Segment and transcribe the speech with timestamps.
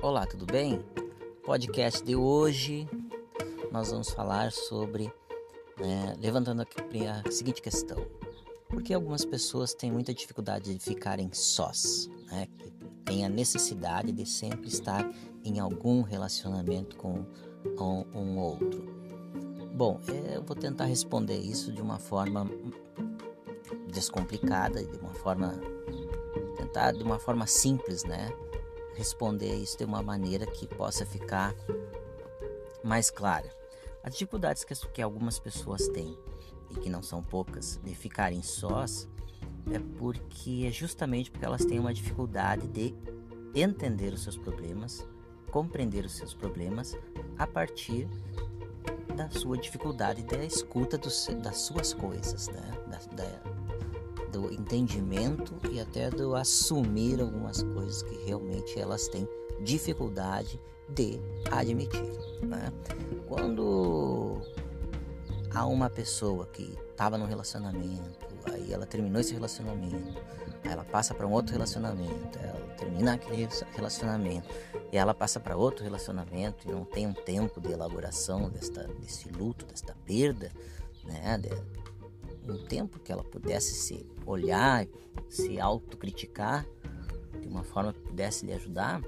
[0.00, 0.80] Olá, tudo bem?
[1.44, 2.88] Podcast de hoje
[3.72, 5.12] nós vamos falar sobre,
[5.76, 8.06] né, levantando a seguinte questão:
[8.68, 12.46] por que algumas pessoas têm muita dificuldade de ficarem sós, né?
[13.04, 15.04] Têm a necessidade de sempre estar
[15.44, 17.26] em algum relacionamento com
[17.64, 18.86] um, um outro.
[19.74, 20.00] Bom,
[20.32, 22.48] eu vou tentar responder isso de uma forma
[23.88, 25.60] descomplicada, de uma forma
[26.56, 28.28] tentar de uma forma simples, né?
[28.98, 31.54] Responder isso de uma maneira que possa ficar
[32.82, 33.48] mais clara.
[34.02, 36.18] As dificuldades que, algumas pessoas têm,
[36.68, 39.08] e que não são poucas, de ficarem sós,
[39.70, 42.92] é porque é justamente porque elas têm uma dificuldade de
[43.54, 45.06] entender os seus problemas,
[45.52, 46.96] compreender os seus problemas
[47.38, 48.08] a partir
[49.16, 52.72] da sua dificuldade da escuta dos, das suas coisas, né?
[52.88, 53.57] da, da,
[54.30, 59.28] do entendimento e até do assumir algumas coisas que realmente elas têm
[59.62, 61.20] dificuldade de
[61.50, 62.12] admitir.
[62.42, 62.72] Né?
[63.26, 64.40] Quando
[65.50, 70.18] há uma pessoa que estava num relacionamento, aí ela terminou esse relacionamento,
[70.64, 74.48] aí ela passa para um outro relacionamento, ela termina aquele relacionamento
[74.92, 79.28] e ela passa para outro relacionamento e não tem um tempo de elaboração desta, desse
[79.28, 80.50] luto, desta perda,
[81.04, 81.38] né?
[81.38, 81.50] De,
[82.52, 84.86] um tempo que ela pudesse se olhar,
[85.28, 86.66] se autocriticar
[87.40, 89.02] de uma forma que pudesse lhe ajudar,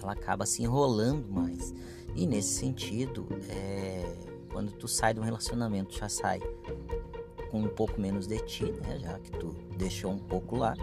[0.00, 1.74] ela acaba se enrolando mais.
[2.14, 4.04] E nesse sentido, é,
[4.50, 6.40] quando tu sai de um relacionamento, já sai
[7.50, 8.98] com um pouco menos de ti, né?
[8.98, 10.74] Já que tu deixou um pouco lá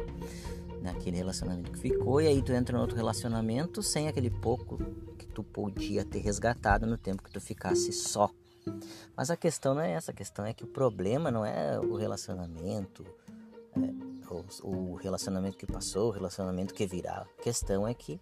[0.82, 4.78] naquele relacionamento que ficou, e aí tu entra em outro relacionamento sem aquele pouco
[5.18, 8.32] que tu podia ter resgatado no tempo que tu ficasse só.
[9.16, 11.96] Mas a questão não é essa, a questão é que o problema não é o
[11.96, 13.06] relacionamento,
[13.76, 17.26] é, o, o relacionamento que passou, o relacionamento que virá.
[17.40, 18.20] A questão é que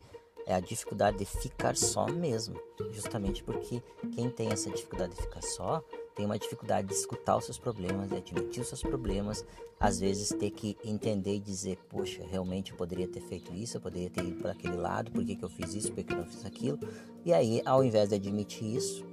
[0.49, 2.59] é a dificuldade de ficar só mesmo.
[2.91, 5.83] Justamente porque quem tem essa dificuldade de ficar só
[6.15, 9.45] tem uma dificuldade de escutar os seus problemas, de admitir os seus problemas,
[9.79, 13.81] às vezes ter que entender e dizer, poxa, realmente eu poderia ter feito isso, eu
[13.81, 16.17] poderia ter ido para aquele lado, por que, que eu fiz isso, por que eu
[16.17, 16.77] não fiz aquilo.
[17.23, 19.05] E aí, ao invés de admitir isso,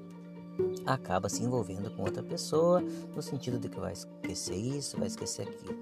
[0.87, 5.49] acaba se envolvendo com outra pessoa, no sentido de que vai esquecer isso, vai esquecer
[5.49, 5.75] aquilo,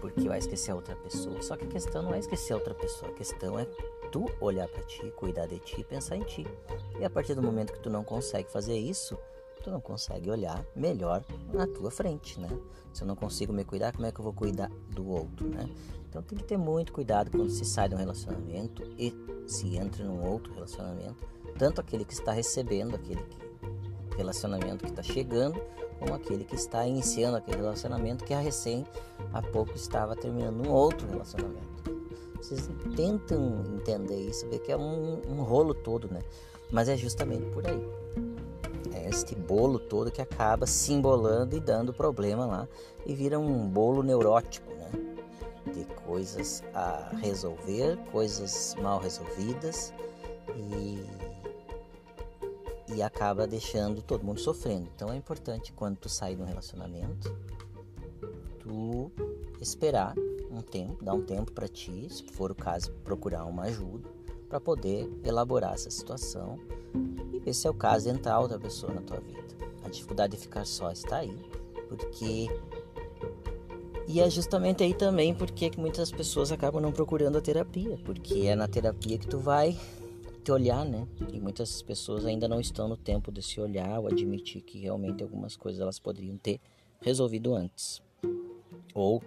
[0.00, 1.42] porque vai esquecer a outra pessoa.
[1.42, 3.66] Só que a questão não é esquecer a outra pessoa, a questão é
[4.10, 6.46] tu olhar para ti, cuidar de ti, pensar em ti.
[6.98, 9.18] E a partir do momento que tu não consegue fazer isso,
[9.62, 12.48] tu não consegue olhar melhor na tua frente, né?
[12.92, 15.68] Se eu não consigo me cuidar, como é que eu vou cuidar do outro, né?
[16.08, 19.14] Então tem que ter muito cuidado quando se sai de um relacionamento e
[19.46, 21.26] se entra num outro relacionamento,
[21.58, 23.51] tanto aquele que está recebendo, aquele que
[24.16, 25.60] relacionamento que está chegando,
[25.98, 28.86] como aquele que está iniciando aquele relacionamento que a recém
[29.32, 31.72] há pouco estava terminando um outro relacionamento.
[32.36, 36.20] Vocês tentam entender isso, ver que é um, um rolo todo, né?
[36.72, 37.88] Mas é justamente por aí.
[38.92, 42.68] É este bolo todo que acaba se embolando e dando problema lá
[43.06, 44.90] e vira um bolo neurótico, né?
[45.72, 49.94] De coisas a resolver, coisas mal resolvidas
[50.56, 51.04] e
[52.94, 54.88] e acaba deixando todo mundo sofrendo.
[54.94, 57.34] Então é importante quando tu sair de um relacionamento,
[58.58, 59.10] tu
[59.60, 60.14] esperar
[60.50, 64.08] um tempo, dar um tempo para ti, se for o caso, procurar uma ajuda
[64.48, 66.58] para poder elaborar essa situação
[67.32, 69.42] e ver se é o caso de entrar outra pessoa na tua vida.
[69.82, 71.36] A dificuldade de ficar só está aí,
[71.88, 72.48] porque
[74.06, 78.46] e é justamente aí também porque que muitas pessoas acabam não procurando a terapia, porque
[78.46, 79.78] é na terapia que tu vai
[80.42, 81.06] te olhar, né?
[81.32, 85.22] E muitas pessoas ainda não estão no tempo de se olhar ou admitir que realmente
[85.22, 86.60] algumas coisas elas poderiam ter
[87.00, 88.02] resolvido antes.
[88.94, 89.22] Ou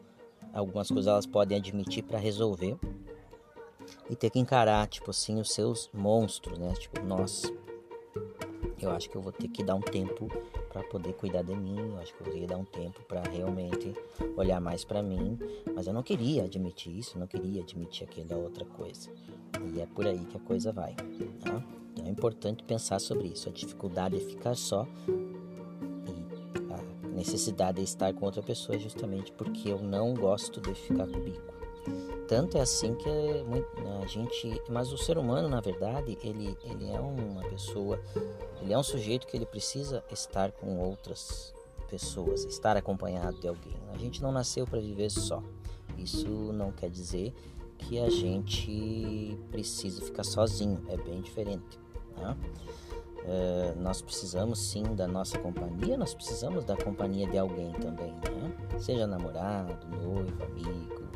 [0.53, 2.77] algumas coisas elas podem admitir para resolver
[4.09, 6.73] e ter que encarar, tipo assim, os seus monstros, né?
[6.73, 7.51] Tipo, nossa,
[8.85, 10.28] eu acho que eu vou ter que dar um tempo
[10.72, 13.02] para poder cuidar de mim, eu acho que eu vou ter que dar um tempo
[13.03, 13.93] para realmente
[14.37, 15.37] olhar mais para mim,
[15.73, 19.09] mas eu não queria admitir isso, não queria admitir aquela outra coisa.
[19.73, 20.93] E é por aí que a coisa vai.
[20.93, 21.03] Tá?
[21.40, 27.84] Então é importante pensar sobre isso, a dificuldade de ficar só e a necessidade de
[27.84, 31.54] estar com outra pessoa é justamente porque eu não gosto de ficar com bico.
[32.27, 36.99] Tanto é assim que a gente, mas o ser humano, na verdade, ele, ele é
[36.99, 37.99] uma pessoa,
[38.61, 41.53] ele é um sujeito que ele precisa estar com outras
[41.87, 43.75] pessoas, estar acompanhado de alguém.
[43.93, 45.41] A gente não nasceu para viver só.
[45.97, 47.33] Isso não quer dizer
[47.77, 51.79] que a gente precisa ficar sozinho, é bem diferente.
[52.17, 52.37] Né?
[53.28, 58.79] É, nós precisamos sim da nossa companhia, nós precisamos da companhia de alguém também, né?
[58.79, 61.07] seja namorado, noivo, amigo,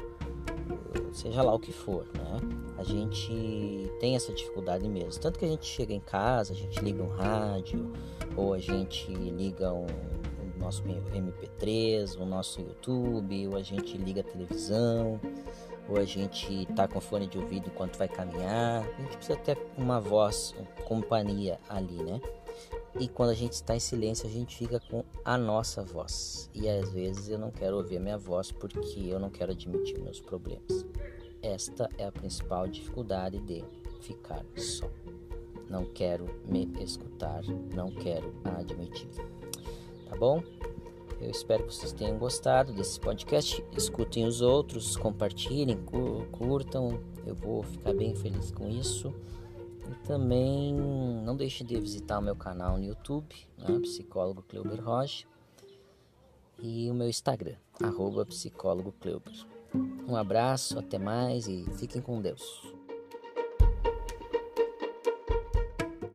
[1.12, 2.40] seja lá o que for, né?
[2.78, 5.22] A gente tem essa dificuldade mesmo.
[5.22, 7.92] Tanto que a gente chega em casa, a gente liga um rádio,
[8.36, 14.22] ou a gente liga um, um nosso MP3, o nosso YouTube, ou a gente liga
[14.22, 15.20] a televisão,
[15.90, 18.84] ou a gente tá com fone de ouvido enquanto vai caminhar.
[18.84, 22.22] A gente precisa ter uma voz, uma companhia ali, né?
[23.00, 26.50] E quando a gente está em silêncio, a gente fica com a nossa voz.
[26.54, 29.98] E às vezes eu não quero ouvir a minha voz porque eu não quero admitir
[30.00, 30.86] meus problemas.
[31.42, 33.64] Esta é a principal dificuldade de
[34.02, 34.90] ficar só.
[35.70, 37.42] Não quero me escutar,
[37.74, 39.08] não quero admitir.
[40.10, 40.44] Tá bom?
[41.22, 43.64] Eu espero que vocês tenham gostado desse podcast.
[43.78, 45.78] Escutem os outros, compartilhem,
[46.32, 47.00] curtam.
[47.26, 49.14] Eu vou ficar bem feliz com isso.
[49.90, 55.26] E também não deixe de visitar o meu canal no YouTube, né, Psicólogo Cleuber Rocha,
[56.60, 59.34] e o meu Instagram, arroba Psicólogo Cleuber.
[60.08, 62.79] Um abraço, até mais e fiquem com Deus.